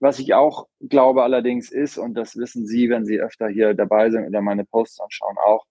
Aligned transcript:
was 0.00 0.18
ich 0.18 0.34
auch 0.34 0.66
glaube 0.80 1.22
allerdings 1.22 1.70
ist, 1.70 1.98
und 1.98 2.14
das 2.14 2.36
wissen 2.36 2.66
Sie, 2.66 2.88
wenn 2.90 3.04
Sie 3.04 3.20
öfter 3.20 3.48
hier 3.48 3.74
dabei 3.74 4.10
sind 4.10 4.26
oder 4.26 4.40
meine 4.40 4.64
Posts 4.64 5.00
anschauen, 5.00 5.36
auch, 5.44 5.64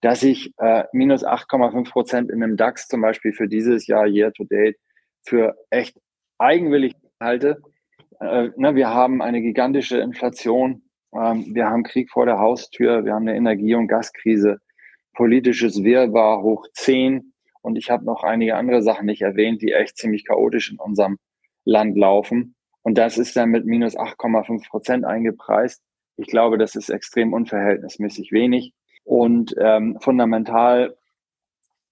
dass 0.00 0.22
ich 0.22 0.52
äh, 0.58 0.84
minus 0.92 1.24
8,5 1.24 1.90
Prozent 1.90 2.30
in 2.30 2.40
dem 2.40 2.56
DAX 2.56 2.88
zum 2.88 3.00
Beispiel 3.00 3.32
für 3.32 3.48
dieses 3.48 3.86
Jahr 3.86 4.06
year 4.06 4.32
to 4.32 4.44
date 4.44 4.76
für 5.24 5.56
echt 5.70 5.96
eigenwillig 6.38 6.94
halte. 7.20 7.60
Äh, 8.20 8.50
ne, 8.56 8.74
wir 8.74 8.90
haben 8.90 9.22
eine 9.22 9.40
gigantische 9.40 9.98
Inflation, 9.98 10.82
ähm, 11.12 11.46
wir 11.52 11.66
haben 11.66 11.82
Krieg 11.82 12.10
vor 12.10 12.26
der 12.26 12.38
Haustür, 12.38 13.04
wir 13.04 13.14
haben 13.14 13.28
eine 13.28 13.36
Energie- 13.36 13.74
und 13.74 13.88
Gaskrise, 13.88 14.58
politisches 15.14 15.82
Wirrwarr 15.82 16.42
hoch 16.42 16.66
10 16.74 17.32
und 17.62 17.76
ich 17.76 17.90
habe 17.90 18.04
noch 18.04 18.22
einige 18.22 18.56
andere 18.56 18.82
Sachen 18.82 19.06
nicht 19.06 19.22
erwähnt, 19.22 19.62
die 19.62 19.72
echt 19.72 19.96
ziemlich 19.96 20.24
chaotisch 20.26 20.70
in 20.70 20.78
unserem 20.78 21.18
Land 21.64 21.96
laufen. 21.96 22.54
Und 22.82 22.96
das 22.96 23.18
ist 23.18 23.36
dann 23.36 23.50
mit 23.50 23.66
minus 23.66 23.96
8,5 23.96 24.68
Prozent 24.68 25.04
eingepreist. 25.04 25.82
Ich 26.16 26.26
glaube, 26.26 26.58
das 26.58 26.74
ist 26.74 26.88
extrem 26.88 27.32
unverhältnismäßig 27.32 28.32
wenig. 28.32 28.72
Und 29.04 29.54
ähm, 29.58 29.98
fundamental 30.00 30.96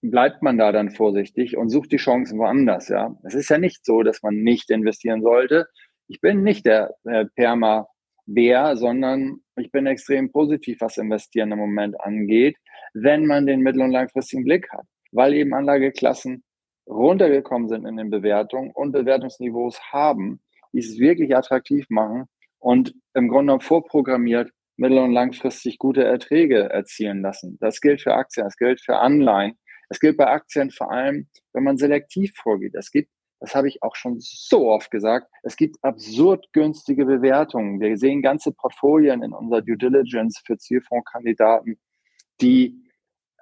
bleibt 0.03 0.43
man 0.43 0.59
da 0.59 0.73
dann 0.73 0.91
vorsichtig 0.91 1.57
und 1.57 1.71
sucht 1.71 1.93
die 1.93 1.97
Chancen 1.97 2.39
woanders. 2.39 2.89
Ja, 2.89 3.17
es 3.25 3.35
ist 3.35 3.49
ja 3.49 3.59
nicht 3.59 3.85
so, 3.85 4.03
dass 4.03 4.23
man 4.23 4.37
nicht 4.37 4.71
investieren 4.71 5.23
sollte. 5.23 5.67
Ich 6.09 6.21
bin 6.21 6.43
nicht 6.43 6.67
der 6.67 6.95
äh, 7.05 7.27
Perma 7.35 7.89
Bär, 8.27 8.77
sondern 8.77 9.39
ich 9.57 9.71
bin 9.71 9.87
extrem 9.87 10.33
positiv, 10.33 10.81
was 10.81 10.99
Investieren 10.99 11.53
im 11.53 11.59
Moment 11.59 12.01
angeht, 12.01 12.57
wenn 12.93 13.27
man 13.27 13.47
den 13.47 13.61
mittel- 13.61 13.83
und 13.83 13.93
langfristigen 13.93 14.45
Blick 14.45 14.71
hat, 14.73 14.85
weil 15.13 15.35
eben 15.35 15.55
Anlageklassen 15.55 16.43
runtergekommen 16.89 17.69
sind 17.69 17.87
in 17.87 17.97
den 17.97 18.11
Bewertungen 18.11 18.71
und 18.73 18.93
Bewertungsniveaus 18.93 19.81
haben, 19.93 20.41
die 20.77 20.81
es 20.81 20.99
wirklich 20.99 21.35
attraktiv 21.35 21.87
machen 21.89 22.27
und 22.59 22.95
im 23.15 23.29
Grunde 23.29 23.47
genommen 23.47 23.61
vorprogrammiert 23.63 24.51
mittel- 24.77 24.99
und 24.99 25.13
langfristig 25.13 25.79
gute 25.79 26.05
Erträge 26.05 26.69
erzielen 26.69 27.23
lassen. 27.23 27.57
Das 27.61 27.81
gilt 27.81 28.03
für 28.03 28.13
Aktien, 28.13 28.45
das 28.45 28.57
gilt 28.57 28.83
für 28.83 28.99
Anleihen. 28.99 29.55
Es 29.89 30.01
gilt 30.01 30.19
bei 30.19 30.27
Aktien 30.27 30.71
vor 30.71 30.91
allem, 30.91 31.29
wenn 31.55 31.65
man 31.65 31.79
selektiv 31.79 32.35
vorgeht. 32.37 32.75
Es 32.75 32.91
gibt, 32.91 33.09
das 33.41 33.55
habe 33.55 33.69
ich 33.69 33.83
auch 33.83 33.97
schon 33.97 34.17
so 34.19 34.69
oft 34.69 34.91
gesagt, 34.91 35.29
es 35.45 35.57
gibt 35.57 35.77
absurd 35.83 36.47
günstige 36.53 37.07
Bewertungen. 37.07 37.81
Wir 37.81 37.97
sehen 37.97 38.21
ganze 38.21 38.53
Portfolien 38.53 39.23
in 39.23 39.33
unserer 39.33 39.63
Due 39.63 39.79
Diligence 39.79 40.43
für 40.45 40.59
Zielfondskandidaten, 40.59 41.79
die 42.43 42.86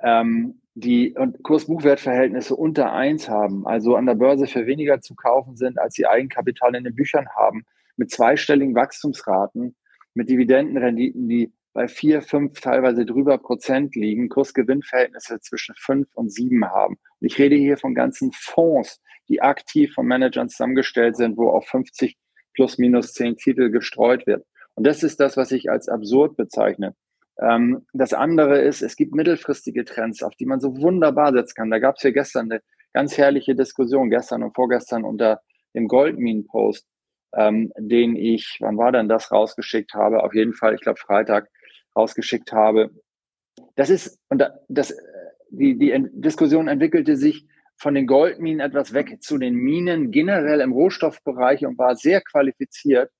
ähm, 0.04 0.60
die 0.74 1.14
Kurs-Buchwert-Verhältnisse 1.42 2.54
unter 2.56 2.92
eins 2.92 3.28
haben, 3.28 3.66
also 3.66 3.96
an 3.96 4.06
der 4.06 4.14
Börse 4.14 4.46
für 4.46 4.66
weniger 4.66 5.00
zu 5.00 5.14
kaufen 5.14 5.56
sind, 5.56 5.78
als 5.78 5.94
sie 5.94 6.06
Eigenkapital 6.06 6.74
in 6.74 6.84
den 6.84 6.94
Büchern 6.94 7.28
haben, 7.36 7.64
mit 7.96 8.10
zweistelligen 8.10 8.74
Wachstumsraten 8.74 9.76
mit 10.14 10.28
Dividendenrenditen, 10.28 11.28
die 11.28 11.52
bei 11.72 11.88
vier, 11.88 12.22
fünf, 12.22 12.60
teilweise 12.60 13.04
drüber 13.04 13.36
Prozent 13.38 13.96
liegen, 13.96 14.28
Kursgewinnverhältnisse 14.28 15.40
zwischen 15.40 15.74
fünf 15.76 16.08
und 16.14 16.32
sieben 16.32 16.64
haben. 16.64 16.94
Und 17.20 17.26
ich 17.26 17.36
rede 17.38 17.56
hier 17.56 17.76
von 17.76 17.94
ganzen 17.94 18.30
Fonds, 18.32 19.02
die 19.28 19.42
aktiv 19.42 19.92
von 19.92 20.06
Managern 20.06 20.48
zusammengestellt 20.48 21.16
sind, 21.16 21.36
wo 21.36 21.50
auf 21.50 21.66
50 21.66 22.16
plus 22.54 22.78
minus 22.78 23.12
zehn 23.12 23.36
Titel 23.36 23.70
gestreut 23.70 24.26
wird. 24.26 24.46
Und 24.74 24.86
das 24.86 25.02
ist 25.02 25.18
das, 25.18 25.36
was 25.36 25.50
ich 25.50 25.68
als 25.68 25.88
absurd 25.88 26.36
bezeichne. 26.36 26.94
Ähm, 27.40 27.86
das 27.92 28.12
andere 28.12 28.60
ist, 28.60 28.82
es 28.82 28.96
gibt 28.96 29.14
mittelfristige 29.14 29.84
Trends, 29.84 30.22
auf 30.22 30.34
die 30.36 30.46
man 30.46 30.60
so 30.60 30.80
wunderbar 30.80 31.32
setzen 31.32 31.54
kann. 31.56 31.70
Da 31.70 31.78
gab 31.78 31.96
es 31.96 32.02
ja 32.02 32.10
gestern 32.10 32.50
eine 32.50 32.60
ganz 32.92 33.18
herrliche 33.18 33.54
Diskussion, 33.54 34.10
gestern 34.10 34.42
und 34.42 34.54
vorgestern 34.54 35.04
unter 35.04 35.40
dem 35.74 35.88
Goldminen-Post 35.88 36.86
ähm, 37.36 37.72
den 37.76 38.16
ich, 38.16 38.58
wann 38.60 38.78
war 38.78 38.92
denn 38.92 39.08
das, 39.08 39.32
rausgeschickt 39.32 39.94
habe? 39.94 40.22
Auf 40.22 40.34
jeden 40.34 40.54
Fall, 40.54 40.74
ich 40.74 40.80
glaube 40.80 41.00
Freitag 41.00 41.48
rausgeschickt 41.96 42.52
habe. 42.52 42.90
Das 43.76 43.90
ist, 43.90 44.18
und 44.28 44.42
das, 44.68 44.96
die, 45.50 45.78
die 45.78 46.08
Diskussion 46.12 46.68
entwickelte 46.68 47.16
sich 47.16 47.46
von 47.76 47.94
den 47.94 48.06
Goldminen 48.06 48.60
etwas 48.60 48.92
weg 48.94 49.22
zu 49.22 49.38
den 49.38 49.54
Minen 49.54 50.10
generell 50.10 50.60
im 50.60 50.72
Rohstoffbereich 50.72 51.66
und 51.66 51.78
war 51.78 51.96
sehr 51.96 52.20
qualifiziert. 52.20 53.10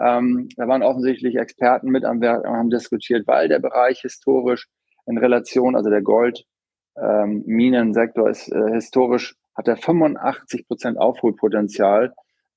Ähm, 0.00 0.48
da 0.56 0.68
waren 0.68 0.82
offensichtlich 0.82 1.36
Experten 1.36 1.90
mit 1.90 2.04
am 2.04 2.20
Werk 2.20 2.44
und 2.44 2.56
haben 2.56 2.70
diskutiert, 2.70 3.26
weil 3.26 3.48
der 3.48 3.58
Bereich 3.58 4.00
historisch 4.00 4.68
in 5.06 5.18
Relation, 5.18 5.74
also 5.74 5.90
der 5.90 6.02
Goldminensektor 6.02 8.26
ähm, 8.26 8.30
ist 8.30 8.52
äh, 8.52 8.70
historisch, 8.72 9.34
hat 9.54 9.66
er 9.68 9.76
85 9.76 10.68
Prozent 10.68 10.98
Aufholpotenzial. 10.98 12.14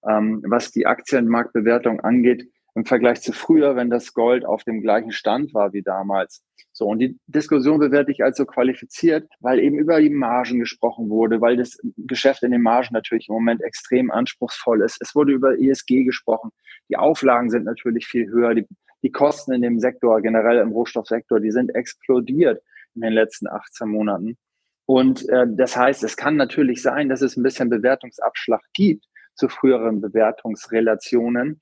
Ähm, 0.07 0.41
was 0.47 0.71
die 0.71 0.87
Aktienmarktbewertung 0.87 1.99
angeht, 1.99 2.49
im 2.73 2.85
Vergleich 2.85 3.21
zu 3.21 3.33
früher, 3.33 3.75
wenn 3.75 3.89
das 3.89 4.13
Gold 4.13 4.45
auf 4.45 4.63
dem 4.63 4.81
gleichen 4.81 5.11
Stand 5.11 5.53
war 5.53 5.73
wie 5.73 5.81
damals. 5.81 6.43
So, 6.73 6.85
und 6.87 6.99
die 6.99 7.19
Diskussion 7.27 7.79
bewerte 7.79 8.11
ich 8.11 8.23
als 8.23 8.37
so 8.37 8.45
qualifiziert, 8.45 9.27
weil 9.41 9.59
eben 9.59 9.77
über 9.77 9.99
die 9.99 10.09
Margen 10.09 10.59
gesprochen 10.59 11.09
wurde, 11.09 11.41
weil 11.41 11.57
das 11.57 11.77
Geschäft 11.97 12.43
in 12.43 12.51
den 12.51 12.61
Margen 12.61 12.93
natürlich 12.93 13.27
im 13.27 13.35
Moment 13.35 13.61
extrem 13.61 14.09
anspruchsvoll 14.09 14.81
ist. 14.81 14.97
Es 15.01 15.13
wurde 15.13 15.33
über 15.33 15.59
ESG 15.59 16.05
gesprochen. 16.05 16.51
Die 16.89 16.95
Auflagen 16.95 17.49
sind 17.49 17.65
natürlich 17.65 18.07
viel 18.07 18.29
höher. 18.29 18.55
Die, 18.55 18.67
die 19.03 19.11
Kosten 19.11 19.51
in 19.51 19.61
dem 19.61 19.79
Sektor, 19.79 20.21
generell 20.21 20.59
im 20.59 20.71
Rohstoffsektor, 20.71 21.41
die 21.41 21.51
sind 21.51 21.75
explodiert 21.75 22.61
in 22.95 23.01
den 23.01 23.13
letzten 23.13 23.47
18 23.47 23.89
Monaten. 23.89 24.37
Und 24.85 25.27
äh, 25.29 25.45
das 25.47 25.75
heißt, 25.75 26.03
es 26.03 26.15
kann 26.15 26.37
natürlich 26.37 26.81
sein, 26.81 27.09
dass 27.09 27.21
es 27.21 27.35
ein 27.35 27.43
bisschen 27.43 27.69
Bewertungsabschlag 27.69 28.61
gibt 28.73 29.05
zu 29.35 29.47
früheren 29.49 30.01
Bewertungsrelationen. 30.01 31.59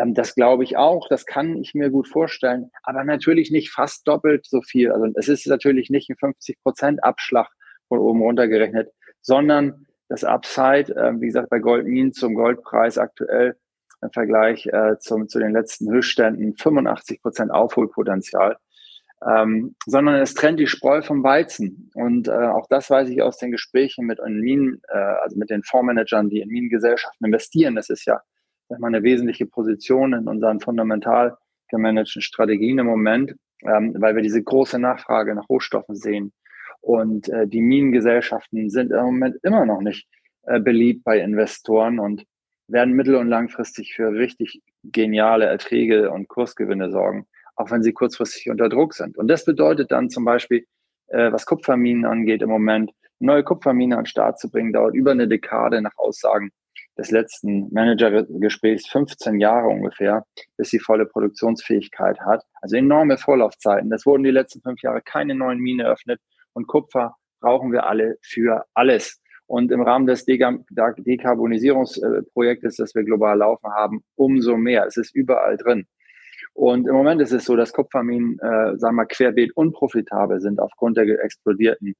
Ähm, 0.00 0.14
das 0.14 0.34
glaube 0.34 0.64
ich 0.64 0.76
auch, 0.76 1.08
das 1.08 1.26
kann 1.26 1.56
ich 1.56 1.74
mir 1.74 1.90
gut 1.90 2.08
vorstellen, 2.08 2.70
aber 2.82 3.04
natürlich 3.04 3.50
nicht 3.50 3.70
fast 3.70 4.06
doppelt 4.06 4.46
so 4.46 4.62
viel. 4.62 4.92
Also 4.92 5.06
es 5.14 5.28
ist 5.28 5.46
natürlich 5.46 5.90
nicht 5.90 6.08
ein 6.10 6.16
50 6.16 6.62
Prozent 6.62 7.04
Abschlag 7.04 7.48
von 7.88 7.98
oben 7.98 8.22
runter 8.22 8.48
gerechnet, 8.48 8.90
sondern 9.20 9.86
das 10.08 10.24
Upside, 10.24 10.94
äh, 10.94 11.12
wie 11.20 11.26
gesagt, 11.26 11.50
bei 11.50 11.58
Goldminen 11.58 12.12
zum 12.12 12.34
Goldpreis 12.34 12.98
aktuell 12.98 13.56
im 14.00 14.10
Vergleich 14.10 14.66
äh, 14.66 14.98
zum, 15.00 15.28
zu 15.28 15.38
den 15.38 15.52
letzten 15.52 15.90
Höchstständen 15.90 16.56
85 16.56 17.20
Prozent 17.20 17.50
Aufholpotenzial 17.50 18.56
ähm, 19.26 19.74
sondern 19.86 20.16
es 20.16 20.34
trennt 20.34 20.60
die 20.60 20.66
Spreu 20.66 21.02
vom 21.02 21.22
Weizen. 21.22 21.90
Und 21.94 22.28
äh, 22.28 22.32
auch 22.32 22.66
das 22.68 22.88
weiß 22.90 23.08
ich 23.08 23.22
aus 23.22 23.38
den 23.38 23.50
Gesprächen 23.50 24.06
mit 24.06 24.20
Minen, 24.24 24.80
äh, 24.88 24.96
also 24.96 25.36
mit 25.36 25.50
den 25.50 25.62
Fondsmanagern, 25.62 26.30
die 26.30 26.40
in 26.40 26.48
Minengesellschaften 26.48 27.26
investieren. 27.26 27.74
Das 27.74 27.90
ist 27.90 28.04
ja 28.04 28.20
mal, 28.68 28.88
eine 28.88 29.02
wesentliche 29.02 29.46
Position 29.46 30.12
in 30.12 30.28
unseren 30.28 30.60
fundamental 30.60 31.36
gemanagten 31.70 32.22
Strategien 32.22 32.78
im 32.78 32.86
Moment, 32.86 33.34
ähm, 33.62 33.94
weil 33.98 34.14
wir 34.14 34.22
diese 34.22 34.42
große 34.42 34.78
Nachfrage 34.78 35.34
nach 35.34 35.48
Rohstoffen 35.48 35.96
sehen. 35.96 36.32
Und 36.80 37.28
äh, 37.28 37.46
die 37.46 37.60
Minengesellschaften 37.60 38.70
sind 38.70 38.92
im 38.92 39.04
Moment 39.04 39.36
immer 39.42 39.66
noch 39.66 39.80
nicht 39.80 40.08
äh, 40.46 40.60
beliebt 40.60 41.04
bei 41.04 41.18
Investoren 41.20 41.98
und 41.98 42.24
werden 42.68 42.94
mittel- 42.94 43.16
und 43.16 43.28
langfristig 43.28 43.94
für 43.94 44.12
richtig 44.12 44.62
geniale 44.84 45.46
Erträge 45.46 46.10
und 46.10 46.28
Kursgewinne 46.28 46.90
sorgen 46.90 47.26
auch 47.58 47.70
wenn 47.70 47.82
sie 47.82 47.92
kurzfristig 47.92 48.48
unter 48.50 48.68
Druck 48.68 48.94
sind. 48.94 49.18
Und 49.18 49.28
das 49.28 49.44
bedeutet 49.44 49.90
dann 49.90 50.10
zum 50.10 50.24
Beispiel, 50.24 50.64
äh, 51.08 51.32
was 51.32 51.44
Kupferminen 51.44 52.04
angeht 52.04 52.40
im 52.40 52.48
Moment, 52.48 52.92
neue 53.18 53.42
Kupfermine 53.42 53.96
an 53.96 54.04
den 54.04 54.06
Start 54.06 54.38
zu 54.38 54.48
bringen, 54.48 54.72
dauert 54.72 54.94
über 54.94 55.10
eine 55.10 55.26
Dekade 55.26 55.82
nach 55.82 55.96
Aussagen 55.96 56.50
des 56.98 57.10
letzten 57.10 57.72
Managergesprächs 57.72 58.86
15 58.88 59.40
Jahre 59.40 59.68
ungefähr, 59.68 60.26
bis 60.56 60.70
sie 60.70 60.80
volle 60.80 61.06
Produktionsfähigkeit 61.06 62.18
hat. 62.20 62.44
Also 62.60 62.76
enorme 62.76 63.16
Vorlaufzeiten. 63.18 63.92
Es 63.92 64.04
wurden 64.04 64.24
die 64.24 64.30
letzten 64.30 64.60
fünf 64.60 64.82
Jahre 64.82 65.00
keine 65.00 65.36
neuen 65.36 65.60
Minen 65.60 65.86
eröffnet 65.86 66.20
und 66.52 66.66
Kupfer 66.66 67.14
brauchen 67.40 67.72
wir 67.72 67.86
alle 67.86 68.18
für 68.22 68.66
alles. 68.74 69.22
Und 69.46 69.72
im 69.72 69.80
Rahmen 69.80 70.06
des 70.06 70.26
Dekarbonisierungsprojektes, 70.26 72.76
das 72.76 72.94
wir 72.94 73.04
global 73.04 73.38
laufen 73.38 73.70
haben, 73.70 74.02
umso 74.14 74.56
mehr. 74.56 74.84
Es 74.84 74.98
ist 74.98 75.14
überall 75.14 75.56
drin. 75.56 75.86
Und 76.52 76.86
im 76.88 76.94
Moment 76.94 77.22
ist 77.22 77.32
es 77.32 77.44
so, 77.44 77.56
dass 77.56 77.72
Kupferminen, 77.72 78.38
äh, 78.40 78.76
sagen 78.76 78.96
wir 78.96 79.06
querbeet 79.06 79.56
unprofitabel 79.56 80.40
sind 80.40 80.60
aufgrund 80.60 80.96
der 80.96 81.24
explodierten 81.24 81.94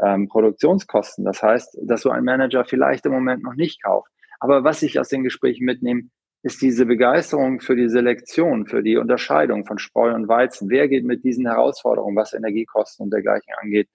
ähm, 0.00 0.28
Produktionskosten. 0.28 1.24
Das 1.24 1.42
heißt, 1.42 1.78
dass 1.82 2.02
so 2.02 2.10
ein 2.10 2.24
Manager 2.24 2.64
vielleicht 2.64 3.06
im 3.06 3.12
Moment 3.12 3.42
noch 3.42 3.54
nicht 3.54 3.82
kauft. 3.82 4.10
Aber 4.40 4.64
was 4.64 4.82
ich 4.82 4.98
aus 4.98 5.08
den 5.08 5.24
Gesprächen 5.24 5.64
mitnehme, 5.64 6.04
ist 6.42 6.62
diese 6.62 6.86
Begeisterung 6.86 7.60
für 7.60 7.74
die 7.74 7.88
Selektion, 7.88 8.66
für 8.66 8.82
die 8.82 8.96
Unterscheidung 8.96 9.66
von 9.66 9.78
Spreu 9.78 10.14
und 10.14 10.28
Weizen. 10.28 10.68
Wer 10.70 10.86
geht 10.88 11.04
mit 11.04 11.24
diesen 11.24 11.46
Herausforderungen, 11.46 12.16
was 12.16 12.34
Energiekosten 12.34 13.04
und 13.04 13.10
dergleichen 13.10 13.52
angeht, 13.60 13.88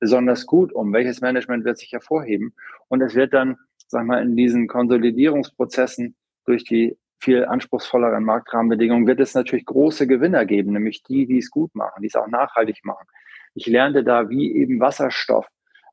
besonders 0.00 0.46
gut 0.46 0.72
um? 0.72 0.92
Welches 0.92 1.20
Management 1.20 1.64
wird 1.64 1.78
sich 1.78 1.92
hervorheben? 1.92 2.54
Und 2.88 3.02
es 3.02 3.14
wird 3.14 3.32
dann, 3.32 3.56
sag 3.86 4.04
mal, 4.04 4.22
in 4.22 4.36
diesen 4.36 4.66
Konsolidierungsprozessen 4.66 6.16
durch 6.44 6.64
die 6.64 6.96
viel 7.20 7.44
anspruchsvolleren 7.44 8.24
Marktrahmenbedingungen 8.24 9.06
wird 9.06 9.20
es 9.20 9.34
natürlich 9.34 9.64
große 9.64 10.08
Gewinner 10.08 10.44
geben, 10.44 10.72
nämlich 10.72 11.04
die, 11.04 11.26
die 11.26 11.38
es 11.38 11.52
gut 11.52 11.72
machen, 11.74 12.02
die 12.02 12.08
es 12.08 12.16
auch 12.16 12.26
nachhaltig 12.26 12.84
machen. 12.84 13.06
Ich 13.54 13.66
lernte 13.66 14.02
da, 14.02 14.28
wie 14.28 14.52
eben 14.56 14.80
Wasserstoff 14.80 15.46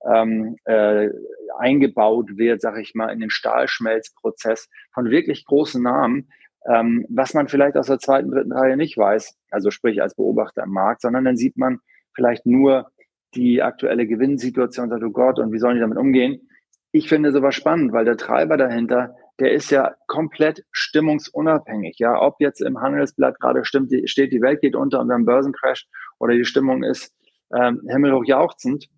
ähm, 0.06 0.58
äh, 0.66 1.10
eingebaut 1.58 2.38
wird, 2.38 2.62
sage 2.62 2.82
ich 2.82 2.96
mal, 2.96 3.10
in 3.10 3.20
den 3.20 3.30
Stahlschmelzprozess 3.30 4.70
von 4.94 5.10
wirklich 5.10 5.46
großen 5.46 5.82
Namen. 5.82 6.30
ähm, 6.68 7.06
was 7.10 7.34
man 7.34 7.48
vielleicht 7.48 7.78
aus 7.78 7.88
der 7.88 8.00
zweiten, 8.00 8.32
dritten 8.32 8.52
Reihe 8.52 8.78
nicht 8.78 8.98
weiß, 8.98 9.38
also 9.50 9.72
sprich 9.72 10.02
als 10.02 10.16
Beobachter 10.16 10.64
im 10.64 10.72
Markt, 10.72 11.02
sondern 11.02 11.26
dann 11.26 11.38
sieht 11.38 11.58
man 11.58 11.80
vielleicht 12.14 12.46
nur 12.46 12.92
die 13.36 13.62
aktuelle 13.62 14.08
Gewinnsituation 14.08 14.86
und 14.86 14.90
sagt, 14.90 15.04
oh 15.04 15.12
Gott, 15.12 15.40
und 15.40 15.52
wie 15.54 15.60
sollen 15.60 15.76
die 15.76 15.82
damit 15.82 15.98
umgehen? 15.98 16.50
Ich 16.92 17.08
finde 17.08 17.32
sowas 17.32 17.56
spannend, 17.56 17.94
weil 17.94 18.06
der 18.06 18.18
Treiber 18.18 18.58
dahinter, 18.58 19.16
der 19.40 19.54
ist 19.54 19.70
ja 19.70 19.96
komplett 20.08 20.66
stimmungsunabhängig. 20.72 21.98
Ja, 22.00 22.20
ob 22.20 22.38
jetzt 22.40 22.62
im 22.62 22.82
Handelsblatt 22.82 23.40
gerade 23.40 23.64
stimmt, 23.64 23.94
steht, 24.10 24.34
die 24.34 24.42
Welt 24.42 24.60
geht 24.62 24.76
unter 24.76 25.00
und 25.00 25.08
dann 25.08 25.26
Börsencrash 25.26 25.88
oder 26.20 26.34
die 26.34 26.46
Stimmung 26.46 26.84
ist 26.84 27.14
ähm, 27.56 27.82
himmelhoch 27.88 28.26
jauchzend. 28.26 28.90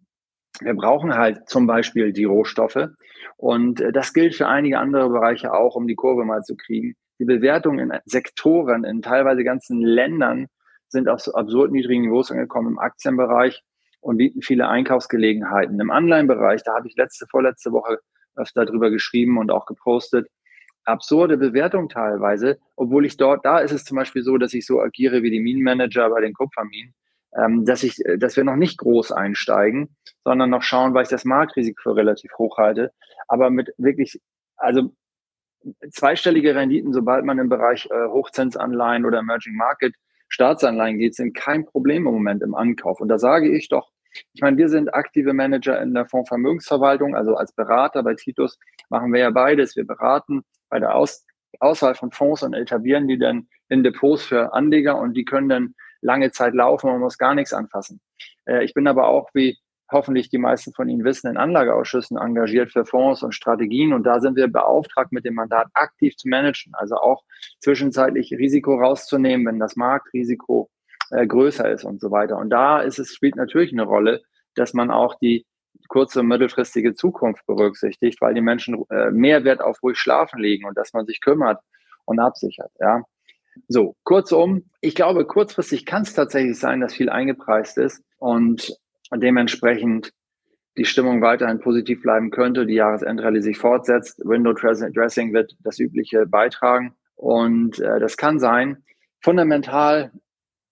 Wir 0.62 0.74
brauchen 0.74 1.16
halt 1.16 1.50
zum 1.50 1.68
Beispiel 1.68 2.14
die 2.14 2.26
Rohstoffe. 2.26 2.90
Und 3.38 3.82
äh, 3.82 3.92
das 3.92 4.14
gilt 4.14 4.36
für 4.36 4.48
einige 4.48 4.80
andere 4.80 5.10
Bereiche 5.10 5.54
auch, 5.54 5.76
um 5.76 5.88
die 5.88 5.96
Kurve 5.96 6.24
mal 6.24 6.44
zu 6.44 6.56
kriegen. 6.56 6.96
Die 7.20 7.26
Bewertungen 7.26 7.92
in 7.92 8.00
Sektoren, 8.06 8.84
in 8.84 9.02
teilweise 9.02 9.44
ganzen 9.44 9.82
Ländern 9.82 10.48
sind 10.88 11.08
auf 11.08 11.22
so 11.22 11.34
absurd 11.34 11.72
niedrigen 11.72 12.04
Niveaus 12.04 12.32
angekommen 12.32 12.70
im 12.70 12.80
Aktienbereich 12.80 13.64
und 14.02 14.18
bieten 14.18 14.42
viele 14.42 14.68
Einkaufsgelegenheiten. 14.68 15.80
Im 15.80 15.92
Anleihenbereich, 15.92 16.64
da 16.64 16.76
habe 16.76 16.88
ich 16.88 16.96
letzte, 16.98 17.28
vorletzte 17.28 17.72
Woche 17.72 18.00
öfter 18.36 18.66
drüber 18.66 18.90
geschrieben 18.90 19.38
und 19.38 19.52
auch 19.52 19.66
gepostet, 19.66 20.28
absurde 20.84 21.38
Bewertung 21.38 21.90
teilweise, 21.90 22.60
obwohl 22.76 23.06
ich 23.06 23.18
dort, 23.18 23.46
da 23.46 23.60
ist 23.60 23.72
es 23.72 23.84
zum 23.84 23.98
Beispiel 23.98 24.24
so, 24.24 24.38
dass 24.38 24.54
ich 24.54 24.66
so 24.66 24.82
agiere 24.82 25.22
wie 25.22 25.30
die 25.30 25.40
Minenmanager 25.40 26.10
bei 26.10 26.22
den 26.22 26.34
Kupferminen, 26.34 26.94
ähm, 27.38 27.66
dass 27.66 27.84
ich, 27.84 28.02
dass 28.18 28.36
wir 28.36 28.44
noch 28.44 28.56
nicht 28.56 28.78
groß 28.78 29.12
einsteigen, 29.12 29.96
sondern 30.24 30.50
noch 30.50 30.64
schauen, 30.64 30.94
weil 30.94 31.04
ich 31.04 31.10
das 31.10 31.26
Marktrisiko 31.26 31.82
für 31.82 31.96
relativ 31.96 32.32
hoch 32.38 32.58
halte, 32.58 32.92
aber 33.28 33.50
mit 33.50 33.74
wirklich, 33.78 34.20
also 34.58 34.94
zweistellige 35.92 36.56
Renditen, 36.56 36.94
sobald 36.94 37.26
man 37.26 37.40
im 37.40 37.50
Bereich 37.50 37.88
äh, 37.92 38.08
Hochzinsanleihen 38.08 39.06
oder 39.06 39.20
Emerging 39.20 39.56
Market 39.56 39.96
Staatsanleihen 40.30 40.98
geht, 40.98 41.16
sind 41.16 41.36
kein 41.36 41.66
Problem 41.66 42.08
im 42.08 42.14
Moment 42.14 42.42
im 42.42 42.56
Ankauf. 42.56 43.02
Und 43.02 43.10
da 43.10 43.20
sage 43.20 43.50
ich 43.50 43.70
doch, 43.70 43.92
ich 44.34 44.42
meine, 44.42 44.58
wir 44.58 44.70
sind 44.70 44.94
aktive 44.94 45.34
Manager 45.34 45.82
in 45.82 45.94
der 45.94 46.06
Fondsvermögensverwaltung, 46.06 47.16
also 47.16 47.36
als 47.36 47.54
Berater 47.54 48.04
bei 48.04 48.16
Titus 48.16 48.60
machen 48.90 49.14
wir 49.14 49.22
ja 49.22 49.30
beides. 49.30 49.76
Wir 49.76 49.86
beraten 49.86 50.44
bei 50.70 50.80
der 50.80 50.96
Aus 50.96 51.26
Auswahl 51.60 51.96
von 51.96 52.12
Fonds 52.12 52.44
und 52.44 52.54
etablieren 52.54 53.08
die 53.08 53.20
dann 53.20 53.48
in 53.68 53.84
Depots 53.84 54.24
für 54.24 54.54
Anleger 54.54 54.98
und 54.98 55.14
die 55.14 55.26
können 55.26 55.50
dann 55.50 55.76
lange 56.02 56.32
Zeit 56.32 56.54
laufen, 56.54 56.90
man 56.90 57.00
muss 57.00 57.18
gar 57.18 57.36
nichts 57.36 57.54
anfassen. 57.54 58.02
Äh, 58.46 58.64
ich 58.64 58.74
bin 58.74 58.88
aber 58.88 59.08
auch, 59.08 59.30
wie 59.34 59.58
hoffentlich 59.92 60.30
die 60.30 60.38
meisten 60.38 60.74
von 60.74 60.88
Ihnen 60.88 61.04
wissen, 61.04 61.30
in 61.30 61.38
Anlageausschüssen 61.38 62.18
engagiert 62.18 62.72
für 62.72 62.86
Fonds 62.86 63.24
und 63.24 63.34
Strategien. 63.34 63.94
Und 63.94 64.04
da 64.04 64.20
sind 64.20 64.38
wir 64.38 64.48
beauftragt, 64.48 65.12
mit 65.12 65.26
dem 65.26 65.36
Mandat 65.36 65.68
aktiv 65.74 66.16
zu 66.16 66.30
managen, 66.30 66.74
also 66.76 66.96
auch 66.96 67.24
zwischenzeitlich 67.60 68.32
Risiko 68.32 68.76
rauszunehmen, 68.76 69.46
wenn 69.46 69.60
das 69.60 69.76
Marktrisiko 69.76 70.70
äh, 71.12 71.28
größer 71.28 71.70
ist 71.70 71.84
und 71.84 72.00
so 72.00 72.10
weiter. 72.10 72.38
Und 72.38 72.50
da 72.50 72.82
ist 72.82 73.00
es, 73.00 73.14
spielt 73.14 73.36
natürlich 73.36 73.74
eine 73.74 73.84
Rolle, 73.84 74.22
dass 74.56 74.74
man 74.74 74.92
auch 74.92 75.16
die 75.16 75.46
kurze 75.88 76.22
und 76.22 76.28
mittelfristige 76.28 76.94
Zukunft 76.94 77.46
berücksichtigt, 77.46 78.22
weil 78.22 78.34
die 78.34 78.42
Menschen 78.42 78.86
äh, 78.90 79.12
mehr 79.12 79.44
Wert 79.44 79.62
auf 79.62 79.84
ruhig 79.84 79.98
schlafen 79.98 80.40
legen 80.40 80.66
und 80.66 80.78
dass 80.78 80.94
man 80.94 81.06
sich 81.06 81.20
kümmert 81.22 81.62
und 82.06 82.20
absichert. 82.20 82.72
Ja. 82.80 83.04
So, 83.68 83.96
kurzum, 84.04 84.70
ich 84.82 84.96
glaube, 84.96 85.26
kurzfristig 85.26 85.86
kann 85.86 86.04
es 86.04 86.14
tatsächlich 86.14 86.60
sein, 86.60 86.82
dass 86.82 86.94
viel 86.94 87.10
eingepreist 87.10 87.78
ist 87.78 88.04
und 88.18 88.74
dementsprechend 89.14 90.14
die 90.78 90.86
Stimmung 90.86 91.22
weiterhin 91.22 91.60
positiv 91.60 92.02
bleiben 92.02 92.32
könnte, 92.32 92.66
die 92.66 92.76
Jahresendrallye 92.76 93.42
sich 93.42 93.58
fortsetzt. 93.58 94.22
Window 94.24 94.54
Dressing 94.54 95.34
wird 95.34 95.56
das 95.60 95.80
Übliche 95.80 96.26
beitragen 96.26 96.96
und 97.16 97.80
äh, 97.80 98.00
das 98.00 98.16
kann 98.16 98.40
sein. 98.40 98.84
Fundamental 99.20 100.12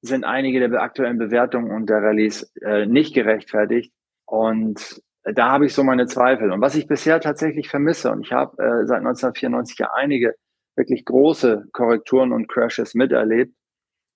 sind 0.02 0.24
einige 0.24 0.68
der 0.68 0.82
aktuellen 0.82 1.18
Bewertungen 1.18 1.72
und 1.72 1.90
der 1.90 2.02
Rallyes 2.02 2.52
äh, 2.62 2.86
nicht 2.86 3.14
gerechtfertigt 3.14 3.92
und 4.26 5.02
da 5.24 5.52
habe 5.52 5.66
ich 5.66 5.74
so 5.74 5.84
meine 5.84 6.06
Zweifel. 6.06 6.52
Und 6.52 6.62
was 6.62 6.76
ich 6.76 6.88
bisher 6.88 7.20
tatsächlich 7.20 7.70
vermisse, 7.70 8.12
und 8.12 8.26
ich 8.26 8.32
habe 8.32 8.58
äh, 8.64 8.86
seit 8.86 9.00
1994 9.00 9.80
ja 9.80 9.90
einige 9.94 10.36
wirklich 10.80 11.06
große 11.06 11.68
Korrekturen 11.74 12.32
und 12.32 12.50
Crashes 12.50 12.96
miterlebt, 12.96 13.54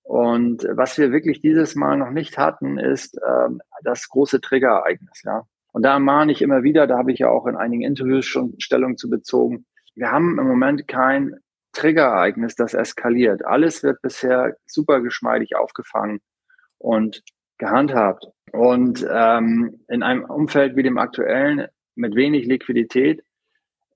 und 0.04 0.68
was 0.70 0.98
wir 0.98 1.12
wirklich 1.12 1.40
dieses 1.40 1.74
Mal 1.74 1.96
noch 1.96 2.10
nicht 2.10 2.36
hatten, 2.36 2.78
ist 2.78 3.18
ähm, 3.26 3.62
das 3.82 4.08
große 4.10 4.40
Triggerereignis. 4.42 5.22
Ja. 5.24 5.46
Und 5.72 5.82
da 5.82 5.98
mahne 5.98 6.30
ich 6.30 6.42
immer 6.42 6.62
wieder, 6.62 6.86
da 6.86 6.98
habe 6.98 7.10
ich 7.10 7.20
ja 7.20 7.30
auch 7.30 7.46
in 7.46 7.56
einigen 7.56 7.82
Interviews 7.82 8.26
schon 8.26 8.54
Stellung 8.58 8.98
zu 8.98 9.08
bezogen. 9.08 9.64
Wir 9.94 10.12
haben 10.12 10.38
im 10.38 10.46
Moment 10.46 10.86
kein 10.88 11.34
Triggerereignis, 11.72 12.54
das 12.54 12.74
eskaliert. 12.74 13.46
Alles 13.46 13.82
wird 13.82 14.02
bisher 14.02 14.56
super 14.66 15.00
geschmeidig 15.00 15.56
aufgefangen 15.56 16.20
und 16.78 17.22
gehandhabt. 17.56 18.26
Und 18.52 19.04
ähm, 19.10 19.80
in 19.88 20.02
einem 20.02 20.24
Umfeld 20.24 20.76
wie 20.76 20.82
dem 20.82 20.98
aktuellen 20.98 21.66
mit 21.94 22.14
wenig 22.14 22.46
Liquidität 22.46 23.24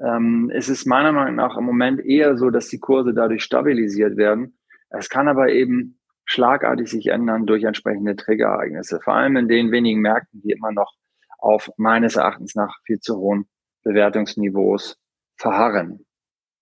ähm, 0.01 0.51
ist 0.51 0.69
es 0.69 0.87
meiner 0.87 1.13
Meinung 1.13 1.35
nach 1.35 1.57
im 1.57 1.65
Moment 1.65 2.05
eher 2.05 2.37
so, 2.37 2.51
dass 2.51 2.69
die 2.69 2.79
Kurse 2.79 3.15
dadurch 3.15 3.43
stabilisiert 3.43 4.17
werden. 4.17 4.59
Es 4.91 5.09
kann 5.09 5.29
aber 5.29 5.51
eben 5.51 5.99
schlagartig 6.25 6.89
sich 6.89 7.07
ändern 7.09 7.47
durch 7.47 7.65
entsprechende 7.65 8.17
Triggerereignisse, 8.17 9.01
vor 9.03 9.15
allem 9.15 9.37
in 9.37 9.49
den 9.49 9.73
wenigen 9.73 10.01
Märkten, 10.01 10.43
die 10.43 10.53
immer 10.53 10.73
noch 10.73 10.95
auf 11.39 11.71
meines 11.77 12.17
Erachtens 12.17 12.55
nach 12.55 12.77
viel 12.85 13.01
zu 13.01 13.17
hohen 13.17 13.49
Bewertungsniveaus 13.83 14.99
verharren. 15.37 16.05